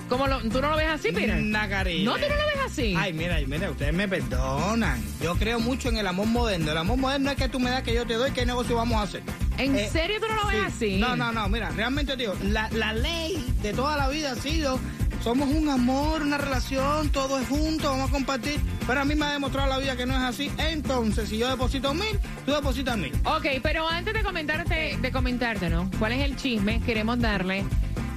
¿Cómo 0.09 0.25
lo, 0.25 0.39
¿Tú 0.39 0.61
no 0.61 0.69
lo 0.69 0.77
ves 0.77 0.87
así, 0.87 1.11
Peter? 1.11 1.35
Nacarile. 1.35 2.05
No, 2.05 2.13
tú 2.13 2.21
no 2.21 2.27
lo 2.29 2.35
ves 2.35 2.65
así. 2.65 2.95
Ay, 2.97 3.11
mira, 3.11 3.37
mira, 3.45 3.69
ustedes 3.69 3.93
me 3.93 4.07
perdonan. 4.07 5.03
Yo 5.21 5.35
creo 5.35 5.59
mucho 5.59 5.89
en 5.89 5.97
el 5.97 6.07
amor 6.07 6.27
moderno. 6.27 6.71
El 6.71 6.77
amor 6.77 6.97
moderno 6.97 7.29
es 7.29 7.35
que 7.35 7.49
tú 7.49 7.59
me 7.59 7.69
das 7.69 7.83
que 7.83 7.93
yo 7.93 8.05
te 8.07 8.13
doy, 8.13 8.31
qué 8.31 8.45
negocio 8.45 8.77
vamos 8.77 8.97
a 8.99 9.01
hacer. 9.01 9.21
¿En 9.57 9.75
Eh, 9.75 9.89
serio 9.91 10.17
tú 10.21 10.27
no 10.29 10.35
lo 10.35 10.47
ves 10.47 10.73
Sí. 10.79 10.93
así? 10.93 10.97
No, 10.97 11.17
no, 11.17 11.33
no, 11.33 11.49
mira, 11.49 11.71
realmente 11.71 12.15
digo, 12.15 12.33
la, 12.41 12.69
la 12.71 12.93
ley 12.93 13.53
de 13.61 13.73
toda 13.73 13.97
la 13.97 14.07
vida 14.07 14.31
ha 14.31 14.35
sido, 14.35 14.79
somos 15.27 15.49
un 15.49 15.67
amor, 15.67 16.21
una 16.21 16.37
relación, 16.37 17.09
todo 17.09 17.37
es 17.37 17.49
junto, 17.49 17.89
vamos 17.89 18.07
a 18.07 18.13
compartir, 18.13 18.61
pero 18.87 19.01
a 19.01 19.03
mí 19.03 19.13
me 19.13 19.25
ha 19.25 19.33
demostrado 19.33 19.67
la 19.67 19.77
vida 19.77 19.97
que 19.97 20.05
no 20.05 20.13
es 20.13 20.21
así, 20.21 20.49
entonces 20.57 21.27
si 21.27 21.37
yo 21.37 21.49
deposito 21.49 21.93
mil, 21.93 22.17
tú 22.45 22.53
depositas 22.53 22.97
mil. 22.97 23.11
Ok, 23.25 23.45
pero 23.61 23.89
antes 23.89 24.13
de 24.13 24.23
comentarte, 24.23 24.97
de 25.01 25.11
comentarte, 25.11 25.69
¿no? 25.69 25.91
¿Cuál 25.99 26.13
es 26.13 26.21
el 26.21 26.37
chisme? 26.37 26.79
Queremos 26.79 27.19
darle, 27.19 27.65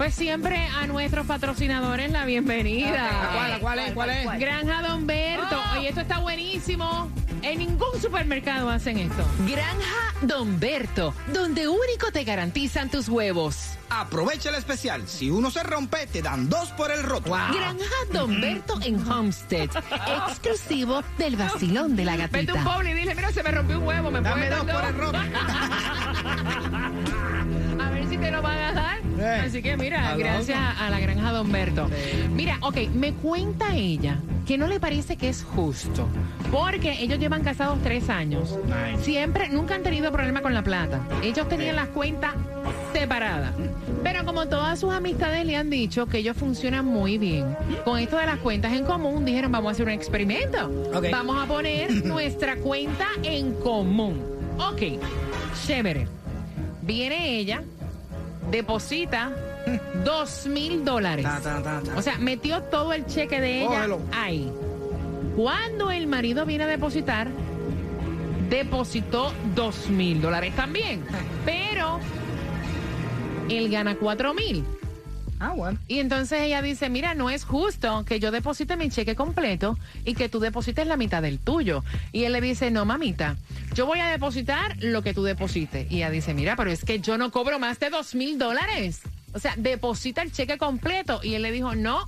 pues 0.01 0.15
siempre 0.15 0.57
a 0.57 0.87
nuestros 0.87 1.27
patrocinadores 1.27 2.11
la 2.11 2.25
bienvenida. 2.25 3.11
¿Cuál, 3.35 3.61
cuál 3.61 3.79
es, 3.81 3.93
cuál 3.93 4.09
es? 4.09 4.25
Granja 4.41 4.81
Don 4.81 5.07
Berto. 5.07 5.61
Oye, 5.77 5.91
esto 5.91 6.01
está 6.01 6.21
buenísimo. 6.21 7.11
En 7.43 7.59
ningún 7.59 8.01
supermercado 8.01 8.71
hacen 8.71 8.97
esto. 8.97 9.23
Granja 9.47 10.15
Don 10.23 10.59
Berto, 10.59 11.13
donde 11.35 11.69
único 11.69 12.11
te 12.13 12.25
garantizan 12.25 12.89
tus 12.89 13.11
huevos. 13.11 13.77
Aprovecha 13.91 14.49
el 14.49 14.55
especial, 14.55 15.07
si 15.07 15.29
uno 15.29 15.51
se 15.51 15.63
rompe, 15.63 16.07
te 16.07 16.23
dan 16.23 16.49
dos 16.49 16.71
por 16.71 16.91
el 16.91 17.03
roto. 17.03 17.33
Granja 17.33 17.85
Don 18.11 18.41
Berto 18.41 18.81
en 18.81 19.07
Homestead, 19.07 19.69
exclusivo 20.29 21.05
del 21.19 21.37
vacilón 21.37 21.95
de 21.95 22.07
la 22.07 22.17
Vete 22.17 22.39
un 22.39 22.47
gatita. 22.47 22.65
pobre 22.65 22.93
y 22.93 22.95
dile, 22.95 23.15
mira, 23.15 23.31
se 23.33 23.43
me 23.43 23.51
rompió 23.51 23.79
un 23.79 23.87
huevo, 23.87 24.11
me 24.11 24.23
Dame 24.23 24.49
puedes 24.49 24.67
dos 24.67 24.75
por 24.75 24.83
el 24.83 24.95
roto. 24.95 25.19
A 27.79 27.91
ver 27.91 28.09
si 28.09 28.17
te 28.17 28.31
lo 28.31 28.41
van 28.41 28.59
a 28.59 28.73
dar. 28.73 29.00
Así 29.21 29.63
que 29.63 29.77
mira, 29.77 30.17
gracias 30.17 30.59
a 30.79 30.91
la 30.91 31.01
granja 31.01 31.33
Don 31.33 31.51
Berto. 31.51 31.89
Mira, 32.33 32.59
ok, 32.63 32.89
me 32.95 33.13
cuenta 33.13 33.75
ella 33.75 34.19
que 34.47 34.59
no 34.59 34.67
le 34.67 34.81
parece 34.81 35.17
que 35.17 35.29
es 35.29 35.45
justo. 35.45 36.09
Porque 36.51 36.97
ellos 37.01 37.19
llevan 37.19 37.43
casados 37.43 37.79
tres 37.83 38.09
años. 38.09 38.59
Siempre, 39.01 39.49
nunca 39.49 39.75
han 39.75 39.83
tenido 39.83 40.11
problema 40.11 40.43
con 40.43 40.55
la 40.55 40.63
plata. 40.63 41.01
Ellos 41.23 41.49
tenían 41.49 41.77
las 41.77 41.89
cuentas 41.89 42.35
separadas. 42.93 43.53
Pero 44.03 44.25
como 44.25 44.49
todas 44.49 44.81
sus 44.81 44.93
amistades 44.93 45.45
le 45.45 45.57
han 45.57 45.71
dicho 45.71 46.07
que 46.07 46.19
ellos 46.19 46.37
funcionan 46.37 46.85
muy 46.85 47.19
bien. 47.19 47.57
Con 47.85 47.99
esto 47.99 48.17
de 48.17 48.27
las 48.27 48.39
cuentas 48.39 48.73
en 48.73 48.85
común, 48.85 49.25
dijeron, 49.25 49.53
vamos 49.53 49.69
a 49.69 49.73
hacer 49.73 49.87
un 49.87 49.93
experimento. 49.93 50.69
Ok. 50.95 51.07
Vamos 51.13 51.43
a 51.43 51.47
poner 51.47 52.05
nuestra 52.05 52.57
cuenta 52.57 53.07
en 53.23 53.55
común. 53.55 54.21
Ok, 54.59 55.01
chévere. 55.67 56.09
Viene 56.83 57.39
ella, 57.39 57.63
deposita 58.51 59.33
dos 60.05 60.47
mil 60.47 60.85
dólares. 60.85 61.27
O 61.97 62.03
sea, 62.03 62.19
metió 62.19 62.63
todo 62.65 62.93
el 62.93 63.07
cheque 63.07 63.41
de 63.41 63.61
ella 63.61 63.69
Cógelo. 63.69 64.01
ahí. 64.13 64.51
Cuando 65.37 65.91
el 65.91 66.07
marido 66.07 66.45
viene 66.45 66.65
a 66.65 66.67
depositar, 66.67 67.29
depositó 68.49 69.33
dos 69.55 69.89
mil 69.89 70.21
dólares 70.21 70.55
también. 70.57 71.05
Pero 71.45 72.01
él 73.49 73.71
gana 73.71 73.95
cuatro 73.97 74.35
mil. 74.35 74.65
Ah, 75.41 75.55
bueno. 75.57 75.79
Y 75.89 76.01
entonces 76.01 76.43
ella 76.43 76.61
dice, 76.61 76.91
mira, 76.91 77.15
no 77.15 77.31
es 77.31 77.45
justo 77.45 78.05
que 78.05 78.21
yo 78.21 78.31
deposite 78.31 78.77
mi 78.77 78.91
cheque 78.91 79.17
completo 79.17 79.79
y 80.05 80.15
que 80.15 80.29
tú 80.29 80.39
deposites 80.39 80.87
la 80.87 80.99
mitad 80.99 81.23
del 81.23 81.39
tuyo. 81.39 81.83
Y 82.13 82.25
él 82.25 82.35
le 82.35 82.43
dice, 82.43 82.71
no, 82.71 82.85
mamita, 82.85 83.37
yo 83.75 83.87
voy 83.87 84.01
a 84.01 84.11
depositar 84.11 84.77
lo 84.83 85.03
que 85.03 85.15
tú 85.15 85.23
deposites. 85.23 85.91
Y 85.91 85.97
ella 85.97 86.11
dice, 86.11 86.35
mira, 86.35 86.57
pero 86.57 86.71
es 86.71 86.85
que 86.85 87.01
yo 87.01 87.17
no 87.17 87.31
cobro 87.31 87.59
más 87.59 87.81
de 87.81 87.89
dos 87.89 88.15
mil 88.15 88.39
dólares. 88.39 89.01
O 89.33 89.39
sea, 89.39 89.55
deposita 89.57 90.21
el 90.21 90.31
cheque 90.31 90.59
completo. 90.59 91.21
Y 91.23 91.35
él 91.35 91.43
le 91.43 91.53
dijo, 91.53 91.75
no, 91.75 92.07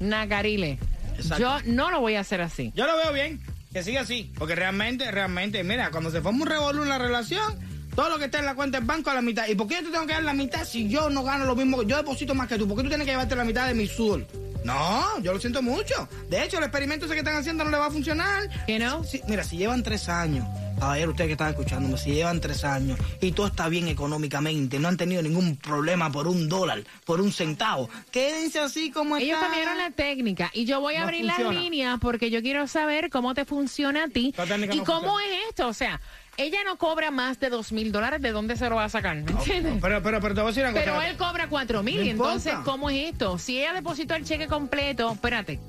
Nagarile, 0.00 0.78
Exacto. 1.16 1.42
yo 1.42 1.72
no 1.72 1.90
lo 1.90 2.00
voy 2.00 2.14
a 2.14 2.20
hacer 2.20 2.40
así. 2.40 2.72
Yo 2.74 2.86
lo 2.86 2.96
veo 2.96 3.12
bien, 3.12 3.40
que 3.72 3.82
siga 3.82 4.00
así, 4.00 4.32
porque 4.38 4.54
realmente, 4.54 5.10
realmente, 5.10 5.62
mira, 5.62 5.90
cuando 5.90 6.10
se 6.10 6.22
forma 6.22 6.42
un 6.42 6.48
revolú 6.48 6.82
en 6.84 6.88
la 6.88 6.98
relación, 6.98 7.58
todo 7.94 8.08
lo 8.08 8.18
que 8.18 8.26
está 8.26 8.38
en 8.38 8.46
la 8.46 8.54
cuenta 8.54 8.78
del 8.78 8.86
banco 8.86 9.10
a 9.10 9.14
la 9.14 9.22
mitad. 9.22 9.46
¿Y 9.48 9.54
por 9.54 9.66
qué 9.66 9.76
yo 9.76 9.84
te 9.84 9.90
tengo 9.90 10.06
que 10.06 10.14
dar 10.14 10.24
la 10.24 10.34
mitad 10.34 10.64
si 10.64 10.88
yo 10.88 11.10
no 11.10 11.22
gano 11.22 11.44
lo 11.44 11.54
mismo? 11.54 11.82
Yo 11.82 11.96
deposito 11.96 12.34
más 12.34 12.48
que 12.48 12.58
tú. 12.58 12.66
¿Por 12.66 12.76
qué 12.76 12.82
tú 12.82 12.88
tienes 12.88 13.04
que 13.06 13.12
llevarte 13.12 13.36
la 13.36 13.44
mitad 13.44 13.66
de 13.66 13.74
mi 13.74 13.86
sudor? 13.86 14.26
No, 14.64 15.20
yo 15.20 15.32
lo 15.32 15.40
siento 15.40 15.60
mucho. 15.60 16.08
De 16.28 16.42
hecho, 16.44 16.58
el 16.58 16.64
experimento 16.64 17.06
ese 17.06 17.14
que 17.14 17.20
están 17.20 17.36
haciendo 17.36 17.64
no 17.64 17.70
le 17.70 17.78
va 17.78 17.86
a 17.86 17.90
funcionar. 17.90 18.48
Know? 18.66 19.04
Sí, 19.04 19.20
mira, 19.28 19.44
si 19.44 19.56
llevan 19.56 19.82
tres 19.82 20.08
años, 20.08 20.46
caballero, 20.82 21.10
ustedes 21.12 21.28
que 21.28 21.32
están 21.32 21.50
escuchándome, 21.50 21.96
si 21.96 22.12
llevan 22.12 22.40
tres 22.40 22.64
años 22.64 22.98
y 23.20 23.32
todo 23.32 23.46
está 23.46 23.68
bien 23.68 23.86
económicamente, 23.88 24.78
no 24.80 24.88
han 24.88 24.96
tenido 24.96 25.22
ningún 25.22 25.56
problema 25.56 26.10
por 26.10 26.26
un 26.26 26.48
dólar, 26.48 26.82
por 27.04 27.20
un 27.20 27.32
centavo, 27.32 27.88
quédense 28.10 28.58
así 28.58 28.90
como 28.90 29.16
Ellos 29.16 29.36
están. 29.36 29.50
cambiaron 29.52 29.78
la 29.78 29.90
técnica 29.92 30.50
y 30.52 30.64
yo 30.64 30.80
voy 30.80 30.96
a 30.96 31.00
No 31.00 31.04
abrir 31.04 31.24
las 31.24 31.36
funciona. 31.36 31.60
líneas 31.60 31.98
porque 32.00 32.30
yo 32.30 32.42
quiero 32.42 32.66
saber 32.66 33.10
cómo 33.10 33.32
te 33.34 33.44
funciona 33.44 34.04
a 34.04 34.08
ti 34.08 34.34
y 34.36 34.76
no 34.76 34.84
cómo 34.84 35.00
funciona. 35.12 35.24
es 35.24 35.48
esto. 35.50 35.68
O 35.68 35.72
sea, 35.72 36.00
ella 36.36 36.58
no 36.64 36.76
cobra 36.78 37.10
más 37.10 37.38
de 37.38 37.48
dos 37.50 37.70
mil 37.72 37.92
dólares, 37.92 38.20
¿de 38.20 38.32
dónde 38.32 38.56
se 38.56 38.68
lo 38.68 38.76
va 38.76 38.84
a 38.84 38.88
sacar? 38.88 39.14
¿Me 39.16 39.30
entiendes? 39.30 39.74
Pero, 39.80 40.02
pero, 40.02 40.20
pero 40.20 40.34
te 40.34 40.40
voy 40.40 40.48
a 40.48 40.50
decir 40.52 40.64
una 40.64 40.72
cosa. 40.72 40.84
Pero 40.84 41.02
él 41.02 41.16
cobra 41.16 41.48
cuatro 41.48 41.82
mil 41.82 42.00
entonces, 42.00 42.52
importa. 42.54 42.70
¿cómo 42.70 42.90
es 42.90 43.12
esto? 43.12 43.38
Si 43.38 43.58
ella 43.58 43.72
depositó 43.72 44.14
el 44.16 44.24
cheque 44.24 44.48
completo, 44.48 45.12
espérate, 45.12 45.60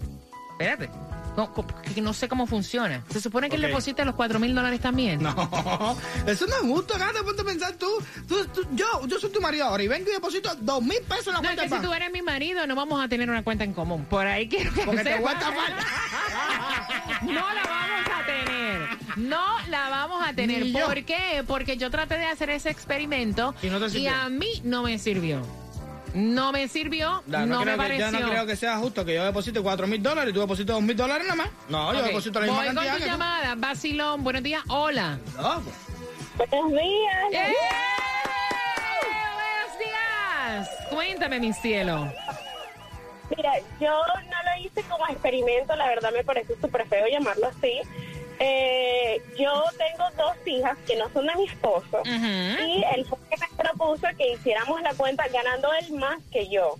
espérate. 0.51 0.89
No, 1.35 1.51
que 1.95 2.01
no 2.01 2.13
sé 2.13 2.27
cómo 2.27 2.45
funciona. 2.47 3.03
Se 3.09 3.19
supone 3.19 3.49
que 3.49 3.55
él 3.55 3.63
Ok. 3.63 3.69
deposita 3.69 4.05
los 4.05 4.15
cuatro 4.15 4.39
mil 4.39 4.53
dólares 4.53 4.79
también. 4.79 5.21
No, 5.23 5.31
eso 6.27 6.45
no 6.47 6.55
es 6.55 6.61
justo, 6.61 6.95
acá 6.95 7.11
ponte 7.23 7.41
a 7.41 7.45
pensar 7.45 7.73
tú, 7.73 7.87
tú, 8.27 8.45
tú- 8.47 8.67
yo, 8.73 8.85
yo 9.07 9.19
soy 9.19 9.31
tu 9.31 9.41
marido 9.41 9.65
ahora 9.65 9.81
y 9.83 9.87
vengo 9.87 10.09
y 10.09 10.13
deposito 10.13 10.53
dos 10.61 10.81
mil 10.83 10.99
pesos 11.07 11.27
en 11.27 11.33
la 11.33 11.41
No, 11.41 11.49
es 11.49 11.55
cuenta 11.55 11.63
que 11.63 11.69
del 11.69 11.79
si 11.81 11.85
tú 11.87 11.93
eres 11.93 12.11
mi 12.11 12.21
marido, 12.21 12.67
no 12.67 12.75
vamos 12.75 13.03
a 13.03 13.07
tener 13.07 13.29
una 13.29 13.43
cuenta 13.43 13.63
en 13.63 13.73
común. 13.73 14.05
Por 14.05 14.27
ahí 14.27 14.47
quiero 14.47 14.73
que 14.73 14.81
Porque 14.83 15.03
te 15.03 15.19
voy 15.19 15.31
a. 15.33 15.33
No 17.23 17.33
la 17.53 17.63
vamos 17.63 18.07
a 18.11 18.25
tener. 18.25 18.89
No 19.17 19.45
la 19.69 19.89
vamos 19.89 20.23
a 20.27 20.33
tener. 20.33 20.71
¿Por 20.73 21.03
qué? 21.05 21.43
Porque 21.47 21.77
yo 21.77 21.89
traté 21.89 22.17
de 22.17 22.25
hacer 22.25 22.49
ese 22.49 22.69
experimento 22.69 23.55
Y 23.63 23.67
no 23.67 23.79
sirvió. 23.89 24.13
a 24.13 24.29
mí 24.29 24.61
no 24.63 24.83
me 24.83 24.97
sirvió. 24.99 25.41
No 26.13 26.51
me 26.51 26.67
sirvió, 26.67 27.24
Ya, 27.25 27.46
no, 27.46 27.60
me 27.60 27.63
creo 27.65 27.75
que, 27.75 27.77
pareció. 27.82 28.12
yo 28.12 28.20
no 28.20 28.29
creo 28.29 28.46
que 28.46 28.55
sea 28.55 28.77
justo 28.77 29.03
que 29.03 29.15
yo 29.15 29.25
deposite 29.25 29.60
cuatro 29.62 29.88
mil 29.88 30.01
dólares 30.01 30.29
y 30.29 30.34
tú 30.34 30.41
deposites 30.41 30.74
dos 30.74 30.82
mil 30.84 30.96
dólares 30.96 31.25
nada 31.27 31.36
más. 31.36 31.50
No, 31.70 31.91
yo 31.93 32.03
deposito 32.03 32.39
la 32.39 32.46
misma 32.46 32.58
Voy 32.60 32.67
con 32.67 32.75
cantidad 32.75 32.93
tu 32.93 33.00
que 33.00 33.05
tú. 33.05 33.12
llamada, 33.12 33.55
Basilón. 33.55 34.24
Buenos 34.24 34.43
días, 34.43 34.62
hola. 34.70 35.17
No, 35.36 35.62
pues. 35.62 36.50
Buenos 36.50 36.72
días. 36.72 37.15
¡Eh! 37.32 37.53
¡Buenos 39.36 39.79
días! 39.79 40.70
Cuéntame, 40.89 41.39
mi 41.39 41.53
cielo. 41.53 42.12
Mira, 43.36 43.51
yo 43.79 43.89
no 43.89 44.38
lo 44.51 44.63
hice 44.65 44.84
como 44.84 45.08
experimento, 45.08 45.75
la 45.75 45.88
verdad 45.88 46.12
me 46.13 46.24
parece 46.24 46.55
súper 46.62 46.88
feo 46.88 47.08
llamarlo 47.08 47.48
así. 47.48 47.82
Eh, 48.45 49.21
yo 49.39 49.63
tengo 49.77 50.03
dos 50.17 50.35
hijas 50.45 50.77
que 50.85 50.97
no 50.97 51.09
son 51.13 51.27
de 51.27 51.35
mi 51.35 51.45
esposo 51.45 52.01
y 52.05 52.83
él 52.93 53.05
fue 53.05 53.17
que 53.29 53.38
me 53.38 53.47
propuso 53.55 54.05
que 54.17 54.33
hiciéramos 54.33 54.81
la 54.81 54.93
cuenta 54.95 55.25
ganando 55.29 55.71
él 55.73 55.93
más 55.93 56.17
que 56.29 56.50
yo 56.50 56.75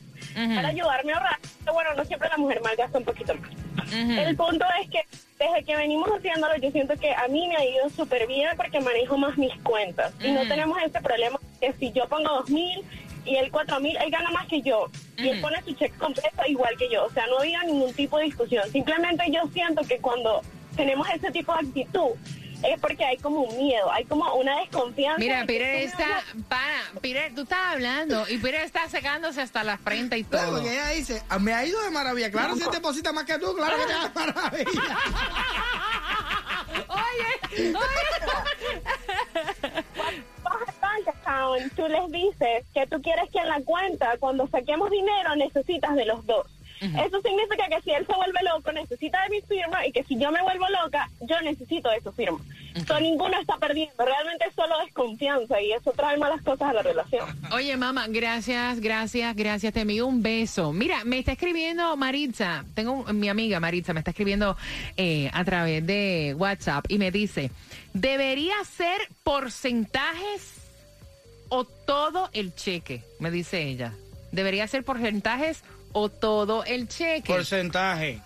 para 0.56 0.68
ayudarme 0.68 1.14
a 1.14 1.16
ahorrar. 1.16 1.40
Bueno, 1.72 1.94
no 1.94 2.04
siempre 2.04 2.28
la 2.28 2.38
mujer 2.38 2.60
malgasta 2.62 2.98
un 2.98 3.06
poquito 3.06 3.34
más. 3.36 3.50
El 3.94 4.36
punto 4.36 4.66
es 4.82 4.90
que 4.90 5.06
desde 5.40 5.64
que 5.64 5.76
venimos 5.78 6.10
haciéndolo, 6.10 6.58
yo 6.58 6.70
siento 6.72 6.98
que 6.98 7.14
a 7.14 7.30
mí 7.30 7.48
me 7.48 7.56
ha 7.56 7.66
ido 7.66 7.90
súper 7.90 8.28
bien 8.28 8.50
porque 8.58 8.82
manejo 8.82 9.18
más 9.18 9.38
mis 9.38 9.56
cuentas. 9.62 10.14
Y 10.22 10.32
no 10.32 10.42
tenemos 10.48 10.78
ese 10.82 11.00
problema 11.00 11.40
que 11.62 11.72
si 11.80 11.94
yo 11.94 12.10
pongo 12.10 12.28
dos 12.30 12.50
mil 12.50 12.84
y 13.24 13.38
él 13.38 13.52
cuatro 13.52 13.80
mil, 13.80 13.96
él 13.96 14.12
gana 14.12 14.32
más 14.32 14.48
que 14.48 14.62
yo. 14.62 14.90
Y 15.18 15.30
él 15.30 15.40
pone 15.40 15.62
su 15.64 15.74
cheque 15.76 15.98
completo 15.98 16.44
igual 16.46 16.76
que 16.78 16.90
yo. 16.90 17.06
O 17.06 17.10
sea, 17.12 17.26
no 17.28 17.40
había 17.40 17.64
ningún 17.64 17.94
tipo 17.94 18.18
de 18.18 18.26
discusión. 18.26 18.70
Simplemente 18.70 19.24
yo 19.32 19.48
siento 19.54 19.82
que 19.84 20.00
cuando 20.00 20.42
tenemos 20.76 21.08
ese 21.10 21.32
tipo 21.32 21.54
de 21.54 21.60
actitud, 21.68 22.12
es 22.64 22.80
porque 22.80 23.04
hay 23.04 23.18
como 23.18 23.42
un 23.42 23.58
miedo, 23.58 23.92
hay 23.92 24.06
como 24.06 24.34
una 24.36 24.58
desconfianza. 24.60 25.20
Mira, 25.20 25.40
de 25.42 25.46
Peter 25.46 25.76
está, 25.84 26.24
para, 26.48 26.78
Peter, 27.02 27.34
tú 27.36 27.42
estás 27.42 27.60
hablando 27.74 28.26
y 28.30 28.38
Peter 28.38 28.62
está 28.62 28.88
secándose 28.90 29.42
hasta 29.42 29.64
la 29.64 29.78
frente 29.78 30.18
y 30.18 30.24
Claro, 30.24 30.48
todo. 30.48 30.56
porque 30.62 30.74
ella 30.74 30.88
dice, 30.90 31.22
"Ah, 31.30 31.40
me 31.40 31.54
ha 31.54 31.66
ido 31.66 31.82
de 31.84 31.90
maravilla. 31.92 32.32
Claro, 32.32 32.56
si 32.56 32.62
él 32.64 32.70
deposita 32.72 33.12
más 33.12 33.26
que 33.26 33.38
tú, 33.38 33.54
claro 33.56 33.76
que 33.78 33.86
te 33.86 33.94
va 33.94 34.08
de 34.08 34.14
maravilla. 34.34 34.98
Oye, 36.88 37.74
bank 40.82 41.08
account, 41.08 41.74
tú 41.76 41.88
les 41.88 42.12
dices 42.12 42.66
que 42.74 42.88
tú 42.88 43.02
quieres 43.02 43.30
que 43.32 43.40
en 43.40 43.50
la 43.50 43.62
cuenta, 43.62 44.16
cuando 44.20 44.48
saquemos 44.48 44.90
dinero, 44.90 45.36
necesitas 45.36 45.96
de 45.96 46.06
los 46.06 46.26
dos. 46.26 46.48
Eso 46.84 47.22
significa 47.22 47.68
que 47.70 47.82
si 47.84 47.92
él 47.92 48.06
se 48.06 48.14
vuelve 48.14 48.40
loco, 48.54 48.72
necesita 48.72 49.22
de 49.24 49.30
mi 49.30 49.42
firma 49.42 49.86
y 49.88 49.92
que 49.92 50.04
si 50.04 50.18
yo 50.20 50.32
me 50.32 50.42
vuelvo 50.42 50.66
loca, 50.84 51.10
yo 51.22 51.40
necesito 51.42 51.90
de 51.90 52.02
su 52.02 52.12
firma. 52.12 52.40
So, 52.88 53.00
ninguno 53.00 53.40
está 53.40 53.58
perdiendo. 53.58 53.94
Realmente 54.04 54.46
es 54.50 54.56
solo 54.56 54.76
desconfianza 54.84 55.62
y 55.62 55.72
eso 55.74 55.92
trae 55.92 56.18
malas 56.18 56.42
cosas 56.42 56.70
a 56.70 56.74
la 56.74 56.82
relación. 56.82 57.28
Oye, 57.52 57.78
mamá, 57.78 58.08
gracias, 58.10 58.80
gracias, 58.80 59.36
gracias. 59.36 59.74
Te 59.74 59.82
envío 59.82 60.08
un 60.08 60.22
beso. 60.24 60.74
Mira, 60.74 61.04
me 61.06 61.20
está 61.20 61.34
escribiendo 61.34 61.96
Maritza. 61.96 62.66
Tengo 62.74 62.92
un- 62.94 63.20
mi 63.20 63.30
amiga 63.30 63.60
Maritza, 63.60 63.94
me 63.94 64.00
está 64.00 64.12
escribiendo 64.12 64.58
eh, 64.98 65.30
a 65.34 65.44
través 65.46 65.86
de 65.86 66.34
WhatsApp 66.38 66.86
y 66.90 66.98
me 66.98 67.12
dice: 67.12 67.52
¿debería 67.94 68.56
ser 68.66 69.08
porcentajes 69.24 70.56
o 71.50 71.64
todo 71.66 72.30
el 72.34 72.56
cheque? 72.56 73.04
Me 73.20 73.32
dice 73.32 73.62
ella. 73.64 73.94
¿Debería 74.32 74.68
ser 74.68 74.84
porcentajes 74.84 75.64
o 75.94 76.10
todo 76.10 76.64
el 76.66 76.88
cheque? 76.88 77.34
Porcentaje. 77.34 78.22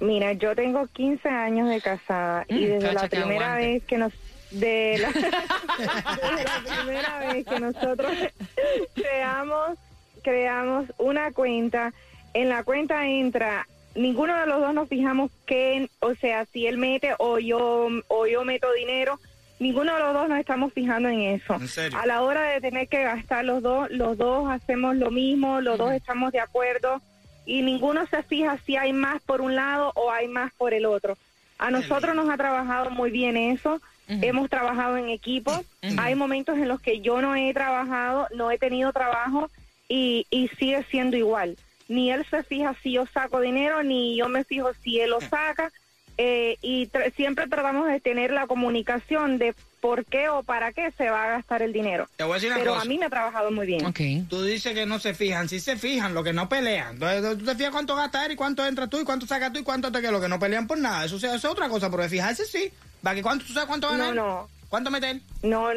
Mira, 0.00 0.32
yo 0.32 0.54
tengo 0.56 0.86
15 0.86 1.28
años 1.28 1.68
de 1.68 1.80
casada 1.80 2.44
y 2.48 2.54
Mm, 2.54 2.58
desde 2.68 2.92
la 2.94 3.08
primera 3.08 3.46
aguante. 3.54 3.66
vez 3.66 3.84
que 3.84 3.98
nos 3.98 4.12
de 4.50 4.98
la, 4.98 5.08
desde 6.18 6.44
la 6.44 6.62
primera 6.64 7.18
vez 7.32 7.46
que 7.46 7.60
nosotros 7.60 8.12
creamos 8.94 9.78
creamos 10.20 10.86
una 10.98 11.32
cuenta, 11.32 11.92
en 12.34 12.48
la 12.48 12.62
cuenta 12.62 13.06
entra 13.06 13.66
ninguno 13.94 14.38
de 14.38 14.46
los 14.46 14.60
dos 14.60 14.74
nos 14.74 14.88
fijamos 14.88 15.30
que, 15.46 15.88
o 16.00 16.14
sea, 16.14 16.44
si 16.46 16.66
él 16.66 16.78
mete 16.78 17.14
o 17.18 17.38
yo 17.38 17.88
o 18.08 18.26
yo 18.26 18.44
meto 18.44 18.72
dinero, 18.72 19.18
ninguno 19.58 19.94
de 19.94 20.00
los 20.00 20.14
dos 20.14 20.28
nos 20.28 20.38
estamos 20.38 20.72
fijando 20.72 21.08
en 21.08 21.20
eso. 21.20 21.54
¿En 21.54 21.68
serio? 21.68 21.98
A 21.98 22.06
la 22.06 22.22
hora 22.22 22.42
de 22.42 22.60
tener 22.60 22.88
que 22.88 23.02
gastar 23.02 23.44
los 23.44 23.62
dos, 23.62 23.90
los 23.90 24.16
dos 24.16 24.50
hacemos 24.50 24.96
lo 24.96 25.10
mismo, 25.10 25.60
los 25.60 25.78
dos 25.78 25.92
estamos 25.92 26.32
de 26.32 26.40
acuerdo 26.40 27.00
y 27.46 27.62
ninguno 27.62 28.06
se 28.06 28.22
fija 28.22 28.58
si 28.64 28.76
hay 28.76 28.92
más 28.92 29.20
por 29.22 29.40
un 29.40 29.54
lado 29.54 29.92
o 29.94 30.10
hay 30.10 30.28
más 30.28 30.52
por 30.54 30.74
el 30.74 30.86
otro. 30.86 31.16
A 31.58 31.70
nosotros 31.70 32.14
nos 32.14 32.30
ha 32.30 32.36
trabajado 32.36 32.90
muy 32.90 33.10
bien 33.10 33.36
eso. 33.36 33.80
Hemos 34.08 34.50
trabajado 34.50 34.96
en 34.96 35.08
equipo. 35.08 35.52
Hay 35.98 36.14
momentos 36.14 36.56
en 36.56 36.68
los 36.68 36.80
que 36.80 37.00
yo 37.00 37.20
no 37.20 37.36
he 37.36 37.52
trabajado, 37.52 38.26
no 38.34 38.50
he 38.50 38.58
tenido 38.58 38.92
trabajo 38.92 39.50
y, 39.90 40.26
y 40.30 40.48
sigue 40.58 40.82
siendo 40.90 41.18
igual. 41.18 41.58
Ni 41.88 42.10
él 42.12 42.24
se 42.30 42.42
fija 42.44 42.74
si 42.82 42.92
yo 42.92 43.04
saco 43.12 43.40
dinero, 43.40 43.82
ni 43.82 44.16
yo 44.16 44.28
me 44.28 44.44
fijo 44.44 44.70
si 44.82 45.00
él 45.00 45.10
lo 45.10 45.20
saca. 45.20 45.70
Eh, 46.16 46.56
y 46.62 46.86
tra- 46.88 47.12
siempre 47.14 47.46
tratamos 47.48 47.88
de 47.88 47.98
tener 47.98 48.30
la 48.30 48.46
comunicación 48.46 49.38
de 49.38 49.54
por 49.80 50.04
qué 50.04 50.28
o 50.28 50.42
para 50.42 50.70
qué 50.72 50.92
se 50.98 51.08
va 51.08 51.24
a 51.24 51.28
gastar 51.38 51.62
el 51.62 51.72
dinero. 51.72 52.06
Te 52.16 52.24
voy 52.24 52.32
a 52.32 52.34
decir 52.34 52.50
una 52.50 52.58
Pero 52.58 52.72
cosa. 52.74 52.82
a 52.82 52.88
mí 52.88 52.98
me 52.98 53.06
ha 53.06 53.10
trabajado 53.10 53.50
muy 53.50 53.66
bien. 53.66 53.84
Ok. 53.86 54.00
Tú 54.28 54.42
dices 54.44 54.74
que 54.74 54.84
no 54.86 54.98
se 54.98 55.14
fijan, 55.14 55.48
sí 55.48 55.58
se 55.58 55.76
fijan, 55.76 56.12
lo 56.14 56.22
que 56.22 56.32
no 56.34 56.48
pelean. 56.48 56.94
Entonces, 57.02 57.38
tú 57.38 57.44
te 57.46 57.54
fijas 57.56 57.70
cuánto 57.72 57.96
gasta 57.96 58.26
él 58.26 58.32
y 58.32 58.36
cuánto 58.36 58.64
entra 58.66 58.86
tú 58.86 59.00
y 59.00 59.04
cuánto 59.04 59.26
sacas 59.26 59.52
tú 59.52 59.60
y 59.60 59.62
cuánto 59.62 59.90
te 59.90 60.00
queda, 60.00 60.10
lo 60.12 60.20
que 60.20 60.28
no 60.28 60.38
pelean 60.38 60.66
por 60.66 60.76
nada. 60.78 61.06
Eso, 61.06 61.16
eso 61.16 61.34
es 61.34 61.44
otra 61.46 61.68
cosa, 61.70 61.90
pero 61.90 62.02
de 62.02 62.08
fijarse 62.10 62.44
sí. 62.44 62.70
¿Va 63.04 63.14
que 63.14 63.22
cuánto 63.22 63.46
tú 63.46 63.54
sabes 63.54 63.66
cuánto 63.68 63.88
gana 63.88 64.04
No, 64.04 64.10
él? 64.10 64.16
no. 64.16 64.48
¿Cuánto 64.68 64.90
mete 64.90 65.10
él? 65.10 65.22
No, 65.42 65.70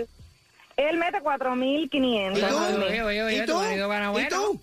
él 0.78 0.98
mete 0.98 1.20
4.500 1.22 2.38
¿Y 2.38 2.42
tú? 2.42 2.58
al 2.58 2.78
mes. 2.80 2.90
Oye, 2.90 3.04
oye, 3.04 3.24
oye, 3.24 3.38
¿Y 3.38 3.46
tú? 3.46 3.62
¿Y 4.20 4.28
tú? 4.30 4.62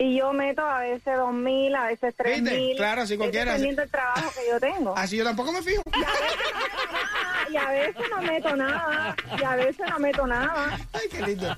Y 0.00 0.16
yo 0.16 0.32
meto 0.32 0.62
a 0.62 0.78
veces 0.80 1.04
2.000, 1.16 1.74
a 1.76 1.86
veces 1.86 2.14
3.000. 2.16 2.76
Claro, 2.76 3.04
si 3.06 3.16
cualquiera- 3.16 3.52
dependiendo 3.52 3.82
del 3.82 3.90
trabajo 3.90 4.30
que 4.32 4.48
yo 4.48 4.60
tengo. 4.60 4.96
Así 4.96 5.16
yo 5.16 5.24
tampoco 5.24 5.50
me 5.52 5.60
fijo. 5.62 5.82
Y 7.50 7.56
a 7.56 7.68
veces 7.70 8.02
no 8.10 8.22
meto 8.22 8.56
nada. 8.56 9.16
Y 9.40 9.44
a 9.44 9.56
veces 9.56 9.86
no 9.90 9.98
meto 9.98 10.26
nada. 10.26 10.78
Ay, 10.92 11.00
qué 11.10 11.22
lindo. 11.26 11.56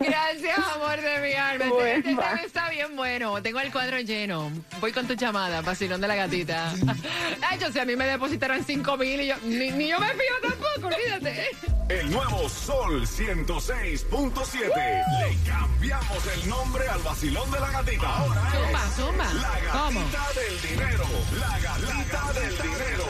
Gracias, 0.00 0.58
amor 0.74 1.00
de 1.00 1.18
mi 1.20 1.32
alma. 1.34 1.64
Este- 1.66 1.96
Este 1.96 2.02
tema 2.10 2.34
está 2.44 2.68
bien 2.70 2.96
bueno. 2.96 3.40
Tengo 3.42 3.60
el 3.60 3.72
cuadro 3.72 3.98
lleno. 4.00 4.50
Voy 4.80 4.92
con 4.92 5.06
tu 5.06 5.14
llamada, 5.14 5.60
vacilón 5.62 6.00
de 6.00 6.08
la 6.08 6.14
gatita. 6.16 6.72
Ay, 7.48 7.58
yo 7.58 7.70
sé, 7.72 7.80
a 7.80 7.84
mí 7.84 7.96
me 7.96 8.06
depositaron 8.06 8.64
cinco 8.64 8.96
mil 8.96 9.20
y 9.20 9.28
yo, 9.28 9.36
ni, 9.44 9.70
ni 9.70 9.88
yo 9.88 9.98
me 10.00 10.08
fío 10.08 10.34
tampoco, 10.42 10.94
olvídate. 10.94 11.50
El 11.88 12.10
nuevo 12.10 12.48
Sol 12.48 13.06
106.7. 13.06 14.60
Le 14.64 15.50
cambiamos 15.50 16.26
el 16.34 16.48
nombre 16.48 16.88
al 16.88 17.00
vacilón 17.02 17.50
de 17.50 17.60
la 17.60 17.70
gatita. 17.70 18.08
Ahora 18.16 18.42
Zumba, 18.50 18.84
es 18.88 18.94
zumba. 18.96 19.24
La 19.34 19.72
¿Cómo? 19.72 20.00
gatita 20.00 20.40
del 20.40 20.62
dinero. 20.62 21.04
La 21.38 21.58
gatita 21.60 22.32
del 22.40 22.56
dinero. 22.56 23.04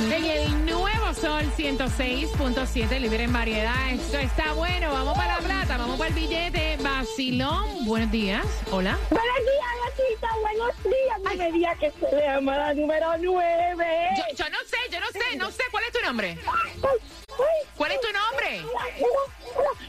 En 0.00 0.24
el 0.24 0.66
nuevo 0.66 1.14
Sol 1.14 1.44
106.7, 1.56 2.98
libre 2.98 3.24
en 3.24 3.32
variedad. 3.32 3.90
Esto 3.92 4.18
está 4.18 4.52
bueno. 4.52 4.90
Vamos 4.92 5.16
para 5.16 5.36
la 5.36 5.38
plata, 5.38 5.76
vamos 5.76 5.96
para 5.96 6.08
el 6.08 6.14
billete. 6.14 6.76
Vacilón, 6.80 7.86
buenos 7.86 8.10
días. 8.10 8.44
Hola. 8.72 8.98
Buenos 9.10 9.36
días, 9.38 9.70
gatita. 9.86 10.28
Buenos 10.40 10.82
días. 10.82 11.20
No 11.22 11.34
me 11.36 11.52
diga 11.52 11.74
que 11.76 11.92
se 11.92 12.16
le 12.16 12.22
llama 12.22 12.56
la 12.56 12.74
número 12.74 13.06
9. 13.18 13.86
Yo, 14.16 14.44
yo 14.44 14.50
no 14.50 14.58
sé, 14.66 14.76
yo 14.90 15.00
no 15.00 15.06
sé, 15.12 15.36
no 15.36 15.50
sé. 15.52 15.62
¿Cuál 15.70 15.84
es 15.84 15.92
tu 15.92 16.00
nombre? 16.04 16.38
¿Cuál 17.76 17.92
es 17.92 18.00
tu 18.00 18.08
nombre? 18.12 18.64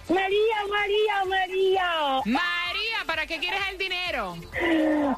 María, 0.10 0.58
María, 0.70 1.26
María. 1.26 2.22
María, 2.26 2.64
¿para 3.15 3.28
qué 3.28 3.39
quieres 3.39 3.62
el 3.71 3.78
dinero? 3.78 4.36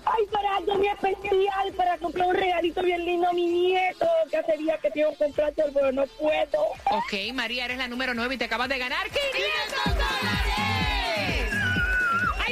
Ay, 0.05 0.25
para 0.31 0.57
algo 0.57 0.75
muy 0.75 0.87
especial, 0.87 1.73
para 1.75 1.97
comprar 1.97 2.27
un 2.27 2.35
regalito 2.35 2.83
bien 2.83 3.03
lindo 3.03 3.27
a 3.27 3.33
mi 3.33 3.47
nieto, 3.47 4.07
que 4.29 4.37
hace 4.37 4.55
días 4.55 4.79
que 4.79 4.91
tengo 4.91 5.09
que 5.13 5.17
comprárselo, 5.17 5.73
pero 5.73 5.91
no 5.91 6.05
puedo. 6.05 6.61
Ok, 6.91 7.33
María, 7.33 7.65
eres 7.65 7.79
la 7.79 7.87
número 7.87 8.13
9 8.13 8.35
y 8.35 8.37
te 8.37 8.45
acabas 8.45 8.69
de 8.69 8.77
ganar 8.77 9.09
500 9.09 9.95
dólares. 9.95 10.37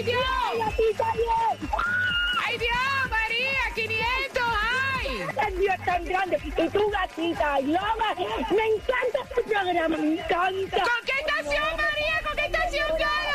Dios! 0.03 0.21
gatita, 0.57 1.13
bien! 1.13 1.69
¡Ay, 2.45 2.57
Dios, 2.57 3.09
María! 3.09 3.59
¡500! 3.75 4.43
¡Ay! 4.95 5.57
Dios 5.59 5.75
tan 5.85 6.05
grande. 6.05 6.39
Y 6.43 6.69
tu 6.69 6.89
gatita, 6.89 7.59
Lola, 7.61 8.15
me 8.17 8.65
encanta 8.67 9.19
este 9.29 9.41
programa, 9.43 9.97
me 9.97 10.13
encanta. 10.13 10.77
¿Con 10.77 11.05
qué 11.05 11.13
estación, 11.19 11.77
María? 11.77 12.21
¿Con 12.27 12.35
qué 12.35 12.45
estación 12.45 12.87
gana? 12.97 13.34